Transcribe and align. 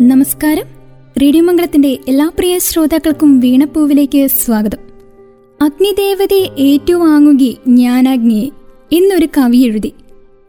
നമസ്കാരം. 0.00 0.62
റേഡിയോ 1.22 1.42
മംഗളത്തിന്റെ 1.42 1.98
എല്ലാ 2.08 2.28
പ്രിയ 2.38 2.58
ശ്രോതാക്കൾക്കും 2.58 3.40
വീണപ്പൂവിലേക്ക് 3.40 4.26
സ്വാഗതം. 4.26 4.78
അഗ്നിദേവതയെ 5.62 6.46
ഏറ്റുവാങ്ങുകി 6.58 7.56
ജ്ഞാനാഗ്നിയെ 7.66 8.48
എന്നൊരു 8.92 9.28
കവി 9.38 9.56
എഴുതി. 9.56 9.92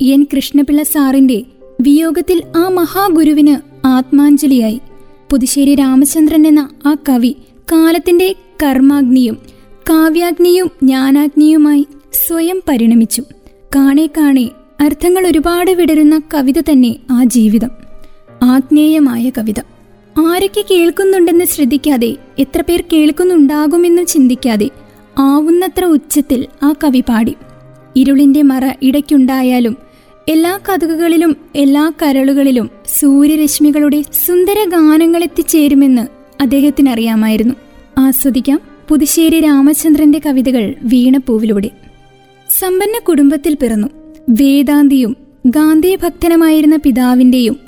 എൻ. 0.01 0.27
കൃഷ്ണപിള്ള 0.35 0.83
സാറിന്റെ 0.83 1.43
വിയോഗത്തിൽ 1.81 2.43
ആ 2.55 2.69
മഹാഗുരുവിന് 2.69 3.87
ആത്മാഞ്ജലിയായി. 3.87 4.79
പുതുശ്ശേരി 5.31 5.75
രാമചന്ദ്രൻ 5.75 6.47
എന്ന 6.47 6.69
ആ 6.85 6.95
കവി 7.09 7.35
കാലത്തിന്റെ 7.71 8.35
കർമാഗ്നിയും 8.63 9.37
കാവ്യാഗ്നിയും 9.89 10.71
ജ്ഞാനാഗ്നിയുമായി 10.83 11.87
സ്വയം 12.27 12.61
പരിണമിച്ചു. 12.67 13.23
കാണേ 13.75 14.07
കാണേ 14.07 14.49
അർത്ഥങ്ങൾ 14.79 15.27
ഒരുപാട് 15.27 15.71
വിടരുന്ന 15.71 16.21
കവിത 16.33 16.61
തന്നെ 16.61 16.95
ആ 17.11 17.23
ജീവിതം. 17.23 17.84
ആഗ്നേയമായ 18.45 19.31
കവിത. 19.37 19.59
ആരൊക്കെ 20.27 20.63
കേൾക്കുന്നുണ്ടെന്ന് 20.71 21.45
ശ്രദ്ധിക്കാതെ 21.45 22.15
എത്ര 22.39 22.61
പേർ 22.61 22.83
കേൾക്കുന്നുണ്ടാകുമെന്ന് 22.93 24.05
ചിന്തിക്കാതെ 24.05 24.69
ആവുന്നത്ര 25.17 25.85
ഉച്ചത്തിൽ 25.85 26.45
ആ 26.63 26.73
കവി 26.83 27.03
പാടി. 27.09 27.35
ഇരുളിന്റെ 27.95 28.41
മറ 28.41 28.61
ഇടയ്ക്കുണ്ടായാലും 28.81 29.77
എല്ലാ 30.27 30.59
കഥകളിലും 30.69 31.35
എല്ലാ 31.55 31.91
കരളുകളിലും 32.01 32.69
സൂര്യരശ്മികളുടെ 32.99 34.01
സുന്ദര 34.01 34.69
ഗാനങ്ങളെത്തിച്ചേരുമെന്ന് 34.69 36.07
അദ്ദേഹത്തിന് 36.41 36.89
അറിയാമായിരുന്നു 36.89 37.53
ആസ്വദിക്കാം 37.97 38.61
പുതുശ്ശേരി 38.89 39.39
രാമചന്ദ്രന്റെ 39.39 40.21
കവിതകൾ 40.25 40.75
വീണപ്പൂവിലൂടെ. 40.83 41.69
സമ്പന്ന 42.59 42.99
കുടുംബത്തിൽ 42.99 43.53
പിറന്നു. 43.55 43.87
വേദാന്തിയും 44.29 45.17
ഗാന്ധി 45.47 45.95
ഭക്തനുമായിരുന്ന 45.95 46.75
പിതാവിന്റെയും 46.75 47.64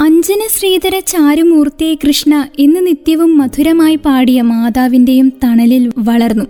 അഞ്ജന 0.00 0.38
ശ്രീധര 0.58 0.98
ചാരുമൂർത്തിയെ 0.98 1.94
കൃഷ്ണ 1.94 2.48
എന്ന് 2.58 2.86
നിത്യവും 2.86 3.38
മധുരമായി 3.38 3.96
പാടിയ 3.96 4.42
മാതാവിന്റെയും 4.42 5.32
തണലിൽ 5.44 5.92
വളർന്നു. 5.98 6.44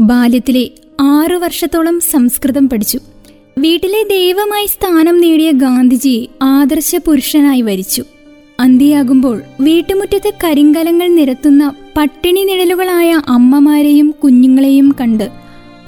ബാല്യത്തിലെ 0.00 0.70
ആറു 1.00 1.36
വർഷത്തോളം 1.36 2.00
സംസ്കൃതം 2.00 2.68
പഠിച്ചു. 2.68 2.98
വീട്ടിലെ 3.58 4.02
ദൈവമായി 4.02 4.66
സ്ഥാനം 4.66 5.20
നേടിയ 5.20 5.50
ഗാന്ധിജിയെ 5.50 6.28
ആദർശ 6.42 6.96
പുരുഷനായി 6.96 7.62
വരിച്ചു. 7.62 8.04
അന്തിയാകുമ്പോൾ 8.60 9.42
വീട്ടുമുറ്റത്ത് 9.60 10.32
കരിങ്കലങ്ങൾ 10.44 11.08
നിരത്തുന്ന 11.08 11.72
പട്ടിണി 11.96 12.44
നിഴലുകളായ 12.44 13.22
അമ്മമാരെയും 13.28 14.14
കുഞ്ഞുങ്ങളെയും 14.24 14.94
കണ്ട് 15.00 15.30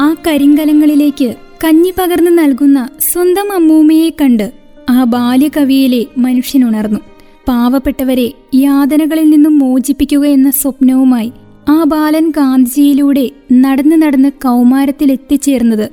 ആ 0.01 0.17
കരിങ്കലങ്ങളിലേക്ക് 0.27 1.35
കഞ്ഞി 1.65 1.93
പകർന്നു 1.99 2.31
നൽകുന്ന 2.31 2.89
സ്വന്തം 3.01 3.53
അമ്മൂമ്മയെ 3.53 4.11
കണ്ട് 4.11 4.64
ആ 4.91 5.05
ബാല്യകവിയിലെ 5.05 6.07
മനുഷ്യനുണർന്നു. 6.19 7.01
പാവപ്പെട്ടവരെ 7.49 8.33
യാതനകളിൽ 8.55 9.31
നിന്നും 9.31 9.59
മോചിപ്പിക്കുക 9.59 10.27
എന്ന 10.27 10.51
സ്വപ്നവുമായി 10.51 11.33
ആ 11.69 11.85
ബാലൻ 11.85 12.31
ഗാന്ധിജിയിലൂടെ 12.31 13.31
നടന്ന് 13.53 14.03
നടന്ന് 14.03 14.33
കൗമാരത്തിൽ 14.33 15.13
എത്തിച്ചേർന്നത് 15.13 15.91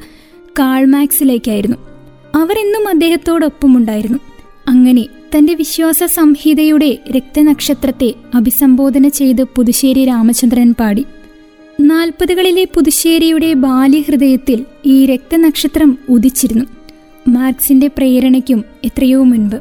കാൾമാക്സിലേക്കായിരുന്നു. 0.60 1.78
അവർ 2.36 2.58
എന്നും 2.58 2.88
അദ്ദേഹത്തോടൊപ്പമുണ്ടായിരുന്നു. 2.88 4.20
അങ്ങനെ 4.68 5.06
തന്റെ 5.38 5.54
വിശ്വാസ 5.54 6.04
സംഹിതയുടെ 6.04 6.98
രക്തനക്ഷത്രത്തെ 7.16 8.14
അഭിസംബോധന 8.36 9.08
ചെയ്ത് 9.08 9.44
പുതുശ്ശേരി 9.44 10.06
രാമചന്ദ്രൻ 10.06 10.74
പാടി. 10.74 11.06
നാൽപ്പതുകളിലെ 11.82 12.66
പുതുശ്ശേരിയുടെ 12.74 13.54
ബാല്യഹൃദയത്തിൽ 13.54 14.66
ഈ 14.86 15.06
രക്തനക്ഷത്രം 15.06 15.98
ഉദിച്ചിരുന്നു. 16.10 16.66
മാർക്സിന്റെ 17.28 17.88
പ്രേരണയ്ക്കും 17.88 18.64
എത്രയോ 18.84 19.24
മുൻപ്. 19.24 19.56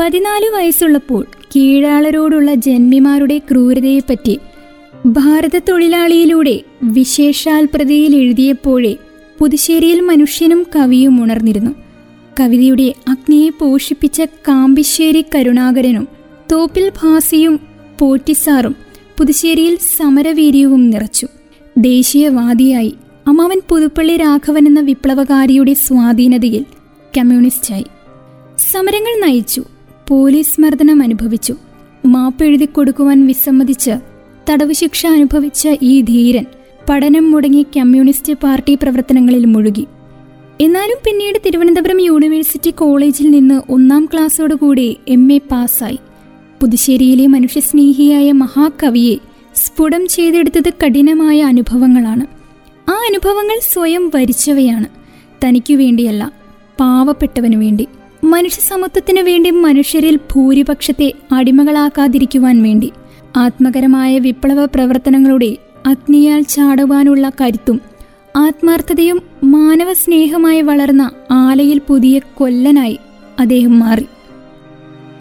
പതിനാല് 0.00 0.44
വയസ്സുള്ളപ്പോൾ 0.44 1.26
കീഴാളരോടുള്ള 1.56 2.54
ജന്മിമാരുടെ 2.54 3.38
ക്രൂരതയെപ്പറ്റി 3.38 4.38
ഭാരത 5.06 5.58
തൊഴിലാളിയിലൂടെ 5.58 6.60
വിശേഷാൽ 6.82 7.68
പ്രതിയിൽ 7.74 8.16
എഴുതിയപ്പോഴേ 8.16 8.96
പുതുശ്ശേരിയിൽ 9.38 10.00
മനുഷ്യനും 10.00 10.66
കവിയും 10.76 11.22
ഉണർന്നിരുന്നു. 11.22 11.70
കവിതയുടെ 12.40 12.94
അഗ്നിയെ 13.08 13.50
പോഷിപ്പിച്ച 13.50 14.20
കാമ്പിശ്ശേരി 14.20 15.24
കരുണാകരനും 15.34 16.08
തോപ്പിൽ 16.52 16.92
ഭാസിയും 17.02 17.60
പോറ്റിസാറും 17.98 18.76
പുതുശ്ശേരിയിൽ 19.18 19.76
സമരവീര്യവും 19.76 20.90
നിറച്ചു. 20.90 21.26
ദേശീയവാദിയായി 21.78 22.94
അമ്മാവൻ 23.26 23.60
പുതുപ്പള്ളി 23.68 24.16
രാഘവൻ 24.16 24.66
എന്ന 24.66 24.80
വിപ്ലവകാരിയുടെ 24.80 25.74
സ്വാധീനതയിൽ 25.74 26.64
കമ്മ്യൂണിസ്റ്റായി. 27.18 27.84
സമരങ്ങൾ 28.58 29.26
നയിച്ചു. 29.26 29.64
പോലീസ് 30.08 30.60
മർദ്ദനം 30.60 31.02
അനുഭവിച്ചു. 31.02 31.54
മാപ്പ് 32.06 32.44
എഴുതി 32.44 32.64
കൊടുക്കുവാൻ 32.64 33.26
വിസമ്മതിച്ച് 33.26 33.90
തടവ് 34.50 34.72
ശിക്ഷ 34.72 35.06
അനുഭവിച്ച 35.06 35.68
ഈ 35.82 36.00
ധീരൻ 36.00 36.46
പഠനം 36.88 37.30
മുടങ്ങി 37.30 37.66
കമ്മ്യൂണിസ്റ്റ് 37.76 38.32
പാർട്ടി 38.32 38.74
പ്രവർത്തനങ്ങളിൽ 38.74 39.44
മുഴുകി. 39.44 39.86
എന്നാലും 40.60 40.96
പിന്നീട് 41.06 41.38
തിരുവനന്തപുരം 41.46 42.00
യൂണിവേഴ്സിറ്റി 42.00 42.70
കോളേജിൽ 42.70 43.30
നിന്ന് 43.30 43.62
ഒന്നാം 43.68 44.08
ക്ലാസ്സോടുകൂടി 44.12 44.96
എം 45.08 45.32
എ 45.32 45.38
പാസ്സായി. 45.38 45.98
പുതുശ്ശേരിയിലെ 46.60 47.26
മനുഷ്യസ്നേഹിയായ 47.26 48.32
മഹാകവിയെ 48.32 49.16
സ്ഫുടം 49.54 50.06
ചെയ്തെടുത്തത് 50.06 50.70
കഠിനമായ 50.70 51.42
അനുഭവങ്ങളാണ്. 51.42 52.26
ആ 52.90 52.92
അനുഭവങ്ങൾ 52.92 53.58
സ്വയം 53.72 54.10
വരിച്ചവയാണ്. 54.14 54.86
തനിക്കു 55.44 55.74
വേണ്ടിയല്ല 55.74 56.37
പാവപ്പെട്ടവനു 56.80 57.56
വേണ്ടി 57.56 57.86
മനുഷ്യ 58.24 58.60
സമത്വത്തിനു 58.60 59.22
വേണ്ടി 59.22 59.50
മനുഷ്യരിൽ 59.50 60.16
ഭൂരിപക്ഷത്തെ 60.16 61.12
അടിമകളാക്കാതിരിക്കുവാൻ 61.32 62.62
വേണ്ടി 62.62 62.92
ആത്മകരമായ 63.36 64.18
വിപ്ലവ 64.18 64.64
പ്രവർത്തനങ്ങളുടെ 64.64 65.56
അഗ്നിയാൽ 65.86 66.42
ചാടുവാനുള്ള 66.42 67.32
കരുത്തും 67.40 67.80
ആത്മാർത്ഥതയും 68.36 69.22
മാനവ 69.44 69.92
സ്നേഹമായി 69.92 70.60
വളർന്ന 70.60 71.10
ആലയിൽ 71.30 71.80
പുതിയ 71.86 72.20
കൊല്ലനായി 72.34 72.98
അദ്ദേഹം 73.38 73.78
മാറി. 73.78 74.06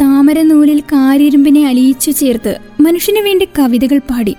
താമരനൂലിൽ 0.02 0.80
കാരിരുമ്പിനെ 0.80 1.68
അലിയിച്ചു 1.68 2.12
ചേർത്ത് 2.12 2.58
മനുഷ്യനു 2.80 3.22
വേണ്ടി 3.22 3.48
കവിതകൾ 3.60 3.98
പാടി. 3.98 4.36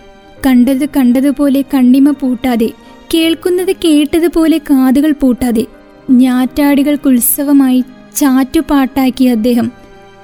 കണ്ടത് 0.47 0.89
കണ്ടതുപോലെ 0.89 1.65
കണ്ണിമ 1.75 2.11
പൂട്ടാതെ 2.11 2.71
കേൾക്കുന്നത് 3.15 3.73
കേട്ടതുപോലെ 3.85 4.59
കാതുകൾ 4.59 5.13
പൂട്ടാതെ 5.13 5.67
ഞാറ്റാടികൾക്ക് 6.11 7.09
ഉത്സവമായി 7.09 7.85
ചാറ്റുപാട്ടാക്കിയ 8.17 9.31
അദ്ദേഹം 9.31 9.73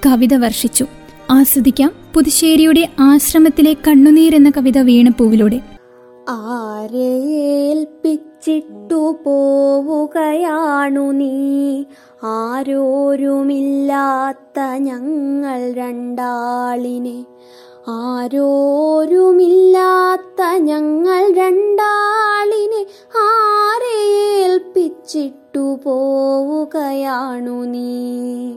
കവിത 0.06 0.34
വർഷിച്ചു. 0.34 0.87
ആസ്വദിക്കാം 1.31 1.93
പുതുശ്ശേരിയുടെ 2.15 2.89
ആശ്രമത്തിലെ 3.00 3.72
കണ്ണുനീർ 3.72 4.34
എന്ന 4.34 4.50
കവിത 4.50 4.78
വീണപ്പൂവിലൂടെ. 4.78 5.61
ആരേൽപ്പിച്ചിട്ടു 6.28 9.17
പോവുകയാണു 9.25 11.12
നീ. 11.12 11.84
ആരോരുമില്ലാത്ത 12.25 14.61
ഞങ്ങൾ 14.61 15.73
രണ്ടാളിനെ. 15.73 17.25
ആരോരുമില്ലാത്ത 17.89 20.56
ഞങ്ങൾ 20.56 21.33
രണ്ടാളിനെ. 21.33 22.87
ആരേൽപ്പിച്ചിട്ടു 23.17 25.44
പോവുകയാണു 25.77 27.65
നീ. 27.65 28.55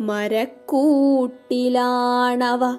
മരക്കൂട്ടിലാണവ. 0.00 2.78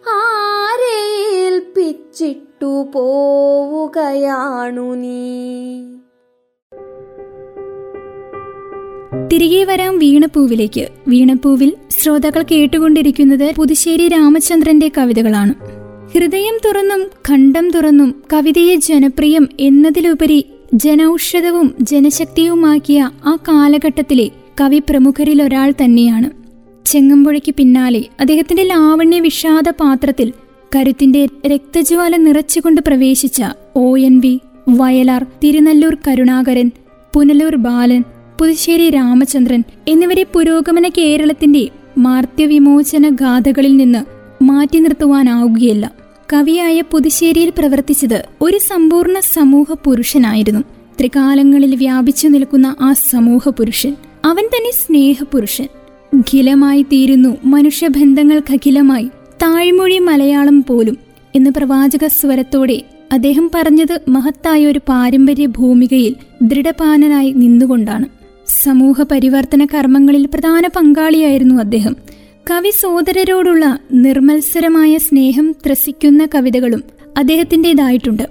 ആരേൽപ്പിച്ചിട്ടു 0.08 2.90
പോവുകയാണു 2.94 4.94
നീ. 4.94 5.82
തിരികെ 9.32 9.64
വരാം 9.64 9.98
വീണപ്പൂവിലേക്ക്. 9.98 10.88
വീണപ്പൂവിൽ 11.08 11.76
ശ്രോതാക്കൾ 11.90 12.42
കേട്ടുകൊണ്ടിരിക്കുന്നത് 12.42 13.56
പുതുശ്ശേരി 13.56 14.08
രാമചന്ദ്രന്റെ 14.08 14.90
കവിതകളാണ്. 14.98 15.54
ഹൃദയം 16.14 16.58
തുറന്നും 16.64 17.10
ഖണ്ഡം 17.28 17.70
തുറന്നും 17.70 18.22
കവിതയെ 18.32 18.74
ജനപ്രിയം 18.74 19.48
എന്നതിലുപരി 19.60 20.46
ജനൌഷധവും 20.74 21.74
ജനശക്തിയുമാക്കിയ 21.80 23.10
ആ 23.24 23.38
കാലഘട്ടത്തിലെ 23.48 24.30
കവി 24.60 24.78
പ്രമുഖരിൽ 24.78 25.42
ഒരാൾ 25.42 25.74
തന്നെയാണ്. 25.84 26.30
ചെങ്ങമ്പുഴയ്ക്ക് 26.86 27.54
പിന്നാലെ 27.54 28.02
അദ്ദേഹത്തിന്റെ 28.20 28.62
ലാവണ്യ 28.62 29.20
വിഷാദ 29.20 29.68
പാത്രത്തിൽ 29.70 30.32
കരുത്തിന്റെ 30.76 31.28
രക്തജ്വാല 31.46 32.16
നിറച്ചുകൊണ്ട് 32.16 32.80
പ്രവേശിച്ച 32.86 33.42
O 33.76 33.96
N 33.98 34.20
V 34.20 34.40
Vayalar 34.68 35.26
Thirunalloor 35.44 35.96
Karunakaran 36.08 36.70
Punalur 37.14 37.56
Balan 37.56 38.04
Puthussery 38.40 38.90
Ramachandran 38.90 39.64
എന്നിവരെ 39.88 40.26
പുരോഗമന 40.32 40.88
കേരളത്തിന്റെ 40.98 41.68
മാർത്യവിമോചന 41.98 43.08
ഗാഥകളിൽ 43.08 43.76
നിന്ന് 43.76 43.98
മാറ്റി 44.44 44.78
നിർത്തുവാനാവുകയില്ല. 44.78 45.92
കവിയായ 46.32 46.80
പുതുശ്ശേരിയിൽ 46.80 47.50
പ്രവർത്തിച്ചത് 47.58 48.24
ഒരു 48.40 48.58
സമ്പൂർണ 48.58 49.20
സമൂഹ 49.20 49.66
പുരുഷനായിരുന്നു. 49.84 50.60
ത്രികാലങ്ങളിൽ 51.00 51.76
വ്യാപിച്ചു 51.76 52.28
നിൽക്കുന്ന 52.28 52.76
ആ 52.80 52.92
സമൂഹ 52.92 53.48
പുരുഷൻ. 53.48 53.94
അവൻ 54.24 54.44
തന്നെ 54.44 54.70
സ്നേഹപുരുഷൻ. 54.70 55.68
ഖിലമായി 56.16 56.82
തീരുന്നു 56.82 57.36
മനുഷ്യബന്ധങ്ങൾക്കഖിലമായി 57.44 59.04
താഴ്മൊഴി 59.42 59.98
മലയാളം 59.98 60.64
പോലും 60.64 60.98
എന്ന് 61.34 61.50
പ്രവാചക 61.50 62.06
സ്വരത്തോടെ 62.06 62.82
അദ്ദേഹം 63.12 63.50
പറഞ്ഞത് 63.54 64.00
മഹത്തായ 64.08 64.66
ഒരു 64.66 64.80
പാരമ്പര്യ 64.88 65.46
ഭൂമികയിൽ 65.46 66.14
ദൃഢപാനനായി 66.42 67.30
നിന്നുകൊണ്ടാണ്. 67.30 68.04
സമൂഹ 68.62 69.02
പരിവർത്തന 69.02 69.64
കർമ്മങ്ങളിൽ 69.64 70.26
പ്രധാന 70.26 70.66
പങ്കാളിയായിരുന്നു 70.66 71.54
അദ്ദേഹം. 71.54 71.96
കവി 72.50 72.70
സോദരരോടുള്ള 72.70 73.78
നിർമത്സരമായ 73.92 74.98
സ്നേഹം 74.98 75.52
ത്രസിക്കുന്ന 75.66 76.28
കവിതകളും 76.34 76.84
അദ്ദേഹത്തിന്റെതായിട്ടുണ്ട്. 77.18 78.22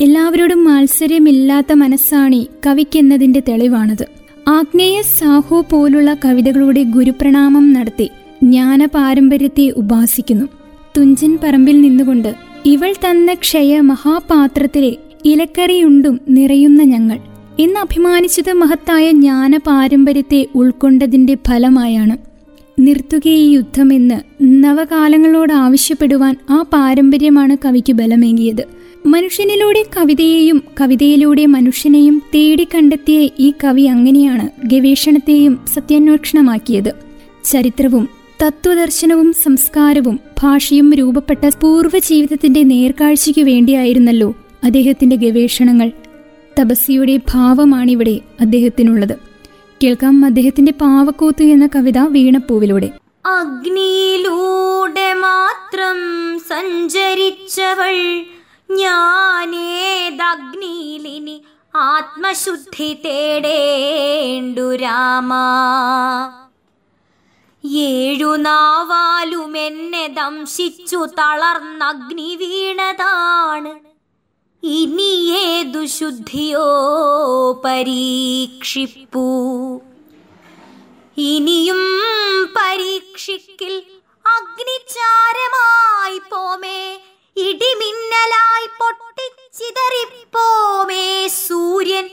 എല്ലാവരോടും 0.00 0.64
മാത്സര്യമില്ലാത്ത 0.64 1.72
മനസ്സാണി 1.72 2.48
കവിക്കെന്നതിന്റെ 2.66 3.42
തെളിവാണത്. 3.48 4.19
ആഗ്നേയ 4.50 5.02
സാഹോ 5.02 5.60
പോലുള്ള 5.60 6.16
കവിതകളുടെ 6.24 6.82
ഗുരുപ്രണാമം 6.82 7.72
നടത്തി 7.72 8.10
ജ്ഞാന 8.42 8.86
പാരമ്പര്യത്തെ 8.86 9.70
ഉപാസിക്കുന്നു. 9.70 10.46
തുഞ്ചൻ 10.98 11.38
പറമ്പിൽ 11.44 11.80
നിന്നുകൊണ്ട് 11.80 12.34
ഇവൾ 12.64 12.92
തന്ന 12.92 13.34
ക്ഷയ 13.34 13.80
മഹാപാത്രത്തിലെ 13.80 14.96
ഇലക്കറിയുണ്ടും 15.24 16.20
നിറയുന്ന 16.28 16.82
ഞങ്ങൾ 16.82 17.18
എന്ന് 17.58 17.80
അഭിമാനിച്ചത് 17.80 18.52
മഹത്തായ 18.52 19.10
ജ്ഞാന 19.10 19.56
പാരമ്പര്യത്തെ 19.56 20.46
ഉൾക്കൊണ്ടതിന്റെ 20.54 21.34
ഫലമായാണ്. 21.48 22.16
നിർത്തുകേ 22.78 23.36
യുദ്ധമെന്ന് 23.52 24.18
നവകാലങ്ങളോട് 24.64 25.52
ആവശ്യപ്പെടുവാൻ 25.52 26.36
ആ 26.50 26.64
പാരമ്പര്യമാണ് 26.72 27.56
കവിക്ക് 27.64 27.92
ബലമേകിയത്. 27.92 28.79
മനുഷ്യനിലൂടെ 29.06 29.84
കവിതയെയും 29.96 30.62
കവിതയിലൂടെ 30.80 31.46
മനുഷ്യനെയും 31.46 32.22
തേടി 32.34 32.64
കണ്ടെത്തിയ 32.64 33.30
ഈ 33.38 33.52
കവി 33.64 33.82
അങ്ങനെയാണ് 33.82 34.48
ഗവേഷണത്തെയും 34.64 35.64
സത്യാന്വേഷണമാക്കിയത്. 35.74 36.92
ചരിത്രവും 37.44 38.08
തത്വദർശനവും 38.42 39.32
സംസ്കാരവും 39.32 40.20
ഭാഷയും 40.42 40.92
രൂപപ്പെട്ട 40.92 41.50
പൂർവ 41.62 41.98
ജീവിതത്തിന്റെ 41.98 42.62
നേർക്കാഴ്ചയ്ക്കു 42.62 43.42
വേണ്ടിയായിരുന്നല്ലോ 43.42 44.34
അദ്ദേഹത്തിന്റെ 44.64 45.16
ഗവേഷണങ്ങൾ. 45.16 45.92
തപസ്സിയുടെ 46.60 47.16
ഭാവമാണിവിടെ 47.16 48.20
അദ്ദേഹത്തിനുള്ളത്. 48.40 49.16
കേൾക്കാം 49.84 50.24
അദ്ദേഹത്തിന്റെ 50.24 50.72
പാവക്കൂത്ത് 50.72 51.42
എന്ന 51.42 51.68
കവിത 51.74 51.98
വീണപ്പൂവിലൂടെ. 51.98 52.90
അഗ്നിയിലൂടെ 53.26 55.14
മാത്രം 55.14 55.96
സഞ്ചരിച്ചവൾ 56.38 58.24
ഞാനേതഗ്നിയിലിനി 58.70 61.42
ആത്മശുദ്ധി 61.74 63.02
തേടേണ്ടു 63.04 64.74
രാമ. 64.74 65.32
ഏഴു 67.74 68.36
നാവാലും 68.36 69.58
എന്നെ 69.58 70.06
ദംശിച്ചു 70.06 71.06
തളർന്നഗ്നി 71.18 72.36
വീണതാണ്. 72.36 73.80
ഇനി 74.62 75.38
ഏതു 75.38 75.86
ശുദ്ധിയോ 75.86 76.66
പരീക്ഷിപ്പൂ. 77.64 79.80
ഇനിയും 81.16 81.78
പരീക്ഷിക്കിൽ 82.56 83.82
അഗ്നിചാരമായി 84.38 86.18
പോമേ. 86.18 87.00
ഇടിമിന്നലായി 87.36 88.66
പൊട്ടിച്ചിതറിപ്പോമേ 88.66 91.28
സൂര്യൻ. 91.28 92.10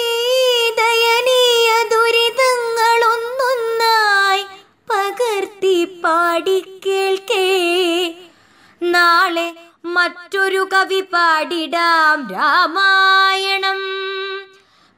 മറ്റൊരു 10.18 10.70
കവി 10.74 11.00
പാടിടാം 11.00 12.32
രാമായണം. 12.32 13.78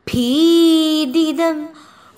ഭീതിതം 0.08 1.70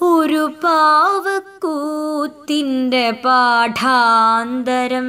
ഒരു 0.02 0.54
പാവക്കൂത്തിന്റെ 0.64 3.12
പാഠാന്തരം. 3.12 5.08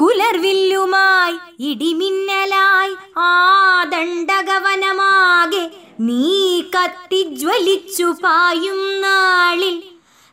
കുലർവില്ലുമായി 0.00 1.38
ഇടിമിന്നലായി 1.60 2.96
ആ 3.18 3.84
ദണ്ഡകവനമാകെ 3.84 5.70
നീ 6.00 6.60
കത്തിജ്വലിച്ചു 6.60 8.04
പായും 8.04 9.00
നാളിൽ. 9.00 9.82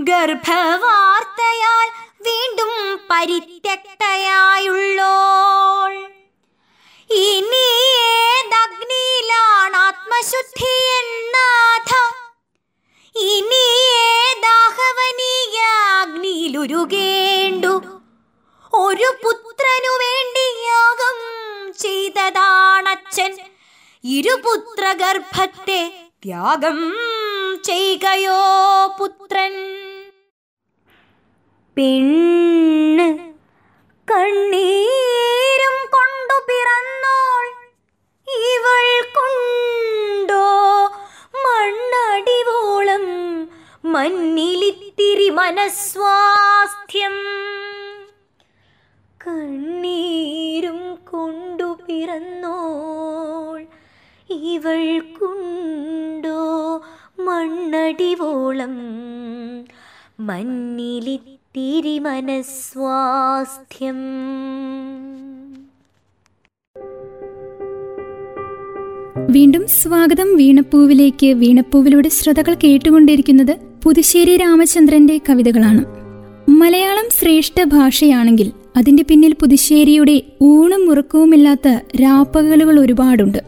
ഗർഭവാർത്തയാൽ 0.00 1.88
വീണ്ടും 2.26 2.72
പരിത്യക്തയായുള്ളോൾ. 3.10 5.47
ഇനി 7.10 7.66
ഏതഗ്നിയിലാണ് 8.30 9.76
ആത്മശുദ്ധി 9.80 10.72
എന്നാഥ? 10.98 11.90
ഇനി 13.14 13.64
ഏതാഹവനീയ 14.18 15.56
അഗ്നിയിലുരുകേണ്ടു 16.00 17.72
ഒരു 18.72 19.08
പുത്രനു 19.22 19.92
വേണ്ടി 20.02 20.46
യാഗം 20.68 21.18
ചെയ്തതാണച്ഛൻ 21.78 23.32
ഇരുപുത്ര 24.04 24.84
ഗർഭത്തെ 25.02 25.80
ത്യാഗം 26.22 26.78
ചെയ്കയോ 27.64 28.40
പുത്രൻ? 28.98 29.54
പെണ്ണ് 31.76 33.06
കൊണ്ടു 34.08 34.62
പിറന്നോൾ 36.46 37.46
ഇവൾ 38.28 38.86
കൊണ്ടോ 39.16 40.46
മണ്ണടിവോളം 41.44 43.06
മണ്ണിലിത്തിരി 43.84 45.28
മനസ്വാസ്ഥ്യം. 45.30 47.16
കണ്ണീരും 49.26 50.98
കൊണ്ടു 51.10 51.78
പിറന്നോൾ 51.86 53.66
ഇവൾ 54.30 55.00
കൊണ്ടോ 55.20 56.42
മണ്ണടിവോളം 57.18 58.76
മണ്ണിലിത്തിരി 60.20 61.98
മനസ്വാസ്ഥ്യം. 61.98 64.00
വീണ്ടും 69.30 69.66
സ്വാഗതം 69.82 70.36
വീണപ്പൂവിലേക്ക്. 70.36 71.26
വീണപ്പൂവിലൂടെ 71.26 72.08
ശ്രോതാക്കൾ 72.08 72.56
കേട്ടുകൊണ്ടിരിക്കുന്നത് 72.64 73.56
പുതുശ്ശേരി 73.82 74.36
രാമചന്ദ്രന്റെ 74.36 75.20
കവിതകളാണ്. 75.28 75.84
മലയാളം 76.50 77.08
ശ്രേഷ്ഠ 77.18 77.62
ഭാഷയാണെങ്കിൽ 77.64 78.52
അതിന്റെ 78.76 79.04
പിന്നിൽ 79.08 79.34
പുതുശ്ശേരിയുടെ 79.40 80.22
ഊണും 80.42 80.90
ഉറക്കവുമില്ലാത്ത 80.90 81.68
രാപ്പകലുകൾ 82.02 82.80
ഒരുപാടുണ്ട്. 82.80 83.38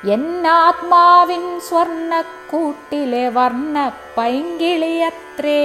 എന്നാത്മാവിൻ 0.07 1.59
സ്വർണക്കൂട്ടിലെ 1.59 3.29
വർണ 3.29 3.91
പൈങ്കിളിയത്രേ 4.17 5.63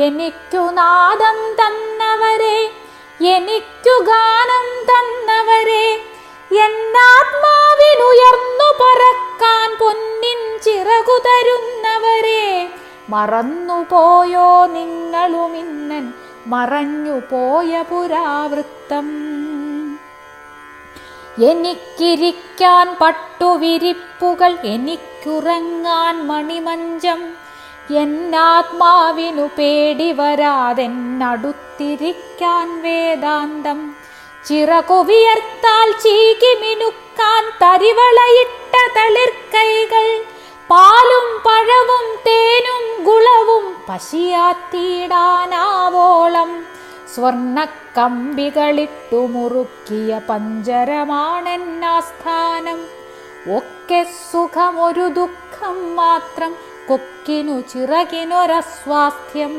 എനിക്കു 0.00 0.72
നാദം 0.72 1.56
തന്നവരെ 1.60 2.70
എനിക്കു 3.20 4.04
ഗാനം 4.04 4.84
തന്നവരെ 4.84 6.15
എന്നാത്മാവിനുയർന്നു 6.50 8.74
പറക്കാൻ 8.80 9.76
പൊന്നിൻ 9.80 10.58
ചിറകു 10.58 11.18
തരുന്നവരെ 11.18 12.70
മറന്നുപോയോ 13.08 14.66
നിങ്ങളുമിന്നൻ 14.66 16.12
മറഞ്ഞു 16.46 17.20
പോയ 17.30 17.84
പുരാവൃത്തം. 17.90 19.26
എനിക്കിരിക്കാൻ 21.44 22.96
പട്ടുവിരിപ്പുകൾ 23.00 24.58
എനിക്കുറങ്ങാൻ 24.64 26.26
മണിമഞ്ചം. 26.26 27.34
എന്നാത്മാവിനു 27.96 29.48
പേടി 29.58 30.12
വരാതെന്നടുത്തിരിക്കാൻ 30.12 32.82
വേദാന്തം. 32.82 34.05
ചിറകുവിയർത്താൽ 34.46 35.88
ചീകി 36.02 36.50
മിനുക്കാൻ 36.60 37.44
തരിവളയിട്ട 37.62 38.74
തളിർക്കൈകൾ 38.96 40.06
പാലും 40.70 41.26
പഴവും 41.46 42.06
തേനും 42.26 42.84
ഗുളവും 43.04 43.64
പശിയാത്തിയിടാനാവോളം 43.88 46.50
സ്വർണക്കമ്പികളിട്ടു 47.14 49.20
മുറുക്കിയ 49.34 50.10
പഞ്ചരമാണെന്നാസ്ഥാനം 50.28 52.80
ഒക്കെ 53.56 54.00
സുഖമൊരു 54.32 55.06
ദുഃഖം 55.20 55.76
മാത്രം 55.96 56.52
കൊക്കിനു 56.88 57.56
ചിറകിനൊരസ്വാസ്ഥ്യം. 57.72 59.54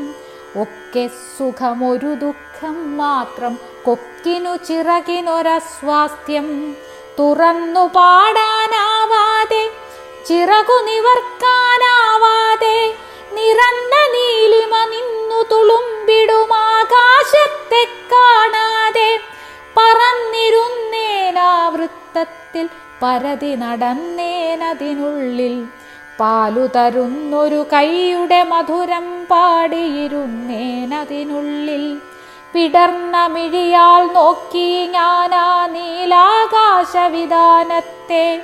ഒക്കെ 0.61 1.05
സുഖമൊരു 1.37 2.11
ദുഃഖം 2.25 2.75
മാത്രം 2.97 3.53
കൊക്കിനു 3.87 4.53
ചിറകിനൊരസ്വാസ്ഥ്യം 4.67 6.47
തുറന്നു 7.19 7.83
പാടാനാവാതെ 7.93 9.61
ചിറകു 10.27 10.75
നിവർക്കാനാവാതെ 10.87 12.75
നിറന്ന 13.37 13.93
നീലിമ 14.15 14.73
നിന്നു 14.91 15.39
തുളുമ്പിടുമാകാശത്തെ 15.51 17.81
കാണാതെ 18.13 19.07
പറന്നിരുന്നേനാ 19.77 21.47
വൃത്തത്തിൽ 21.75 22.67
പരതി 23.01 23.53
നടന്നേനതിനുള്ളിൽ 23.63 25.55
പാലു 26.19 26.65
തരുന്നൊരു 26.75 27.61
കൈയുടെ 27.73 28.41
മധുരം 28.51 29.07
പാടിയിരുന്നേനതിനുള്ളിൽ 29.31 31.83
പിടർന്ന 32.53 33.27
മിഴിയാൽ 33.27 34.13
നോക്കി 34.13 34.87
ഞാനാ 34.87 35.67
നീലാകാശവിധാനത്തെ. 35.67 38.41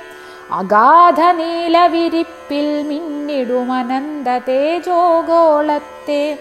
അഗാധ 0.52 1.20
നീലവിരിപ്പിൽ 1.20 2.82
മിന്നിടുമനന്ത 2.82 4.28
തേജോഗോളത്തെ. 4.28 6.38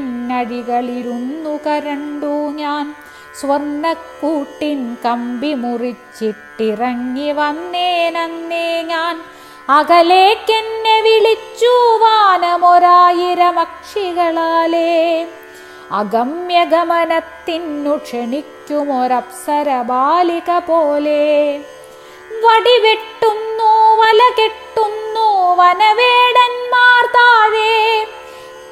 കരണ്ടു 1.67 2.53
ഞാൻ. 2.53 2.95
സ്വർണക്കൂട്ടിൻ 3.41 4.97
കമ്പി 5.05 5.55
മുറിച്ചിട്ടിറങ്ങി 5.55 7.33
വന്നേനന്നേ 7.33 8.85
ഞാൻ 8.85 9.19
അകലേക്കെന്നെ 9.71 11.01
വിളിച്ചു 11.01 11.99
വാനമൊരായിരം 12.03 13.59
അക്ഷികളാലേ 13.59 15.27
അഗമ്യഗമനത്തിനു 15.93 17.97
ക്ഷണിക്കുമൊരപ്സര 17.97 19.83
ബാലിക 19.91 20.59
പോലെ 20.59 21.61
വടിവെട്ടുന്നു 22.45 23.71
വല 24.01 24.21
കെട്ടുന്നു 24.39 25.29
വനവേടന്മാർ 25.61 27.05
താഴെ. 27.17 28.07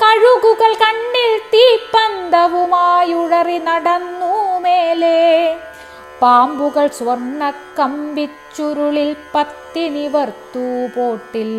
കഴുകുകൾ 0.03 0.75
കണ്ണിൽ 0.75 1.41
തീപ്പന്തവുമായുഴറി 1.55 3.59
നടന്നു 3.59 4.59
മേലെ. 4.59 5.68
പാമ്പുകൾ 6.23 6.87
സ്വർണ 6.89 7.51
കമ്പിച്ചുരുളിൽ 7.79 9.17
പത്തിനിവർത്തു 9.35 10.65
പോട്ടിൽ. 10.97 11.53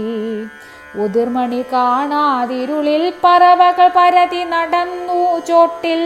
ഉതിർമണി 0.96 1.62
കാണാതിരുളിൽ 1.74 3.14
പറവകൾ 3.24 3.88
പരതി 3.88 4.44
നടന്നു 4.44 5.22
ചോട്ടിൽ. 5.48 6.04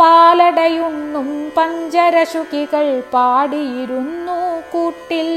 പാലടയുണ്ണും 0.00 1.28
പഞ്ചരശുകികൾ 1.56 3.00
പാടിയിരുന്നു 3.12 4.38
കൂട്ടിൽ. 4.72 5.30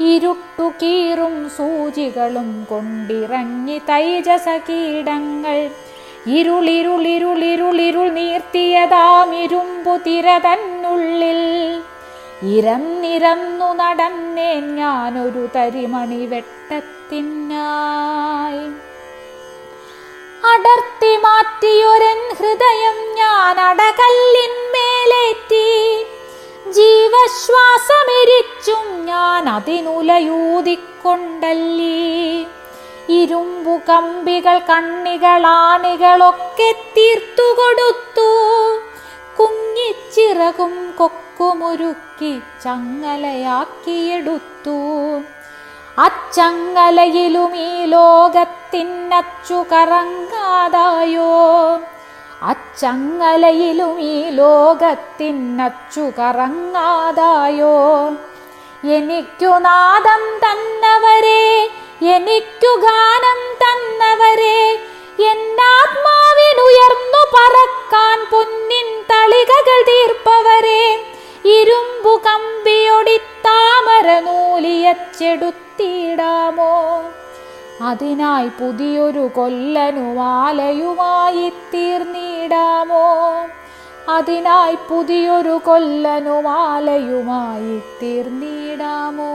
ഇരുട്ടു 0.00 0.66
കീറും 0.82 1.34
സൂചികളും 1.48 2.50
കൊണ്ടിറങ്ങി 2.70 3.78
തൈജസ 3.88 4.48
കീടങ്ങൾ 4.68 5.58
ഇരുളിരുളിരുളിരുളിരുൾ 6.26 8.06
നീർത്തിയതാമിരുമ്പു 8.10 9.94
തിര 9.96 10.26
തന്നുള്ളിൽ 10.84 11.42
ഇരന്നിരന്നു 12.54 13.68
നടന്നേൻ 13.72 14.64
ഞാനൊരു 14.76 15.44
തരിമണി 15.54 16.22
വെട്ടത്തിനായി. 16.32 18.64
അടർത്തി 20.50 21.12
മാറ്റിയൊരൻ 21.24 22.20
ഹൃദയം 22.40 22.98
ഞാൻ 23.20 23.56
അടകല്ലിന്മേലേറ്റി 23.68 25.70
ജീവശ്വാസമെരിച്ചും 26.76 28.84
ഞാൻ 29.06 29.42
അതിനുലയൂതിക്കൊണ്ടല്ലേ. 29.56 32.04
ഇരുമ്പു 33.20 33.74
കമ്പികൾ 33.88 34.56
കണ്ണികളാണികളൊക്കെ 34.70 36.70
തീർത്തു 36.96 37.46
കൊടുത്തു 37.58 38.28
കുഞ്ഞിച്ചിറകും 40.14 40.94
കൊക്കുമൊരുക്കി 40.96 42.40
ചങ്ങലയാക്കിയെടുത്തു. 42.64 44.76
അച്ചങ്ങലയിലും 45.98 47.56
ഈ 47.56 47.84
ലോകത്തിനച്ചു 47.84 49.64
കറങ്ങാതായോ? 49.72 51.32
അച്ചങ്ങലയിലും 52.42 54.00
ഈ 54.00 54.30
ലോകത്തിനച്ചു 54.30 56.00
കറങ്ങാതായോ? 56.00 58.08
എനിക്കു 58.84 59.46
നാദം 59.46 60.38
തന്നവരെ 60.38 61.70
എനിക്കു 62.02 62.80
ഗാനം 62.80 63.56
തന്നവരെ 63.62 64.78
എന്നാത്മാവിനുയർന്നു 65.18 67.03
നൂലിയച്ചെടുത്തിടാമോ 75.22 76.72
അതിനായി 77.86 78.48
പുതിയൊരു 78.48 79.30
കൊല്ലനുമാലയുമായി 79.36 81.52
തീർന്നിടാമോ? 81.74 83.04
അതിനായി 84.08 84.74
പുതിയൊരു 84.74 85.60
കൊല്ലനുമാലയുമായി 85.66 87.80
തീർന്നിടാമോ? 88.02 89.30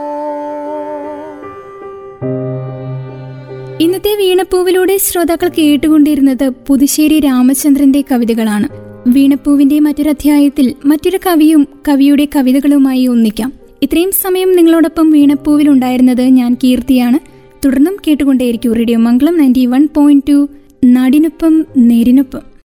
ഇന്നത്തെ 3.80 4.14
വീണപ്പൂവിലൂടെ 4.14 4.96
ശ്രോതാക്കൾ 4.96 5.48
കേട്ടുകൊണ്ടിരുന്നത് 5.48 6.52
പുതുശ്ശേരി 6.68 7.20
രാമചന്ദ്രന്റെ 7.20 8.04
കവിതകളാണ്. 8.12 8.68
വീണപ്പൂവിന്റെ 9.06 9.80
മറ്റൊരധ്യായത്തിൽ 9.80 10.74
മറ്റൊരു 10.84 11.18
കവിയും 11.26 11.68
കവിയുടെ 11.88 12.28
കവിതകളുമായി 12.36 13.06
ഒന്നിക്കാം. 13.06 13.59
ഇത്രയും 13.82 14.10
സമയം 14.12 14.56
നിങ്ങളോടൊപ്പം 14.56 15.10
വീണപ്പൂവിൽ 15.10 15.68
ഉണ്ടായിരുന്നത് 15.68 16.22
ഞാൻ 16.22 16.54
കീർത്തിയാണ്. 16.64 17.18
തുടർന്നും 17.64 17.96
കേട്ടുകൊണ്ടേയിരിക്കും 18.06 18.74
radio 18.74 18.98
Mangalam 18.98 19.36
ninety 19.36 19.66
one 19.66 19.88
point 19.94 20.26
two 20.28 20.48
നാടിനൊപ്പം 20.84 21.66
നേരിനൊപ്പം. 21.76 22.49